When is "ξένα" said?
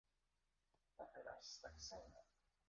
1.77-2.25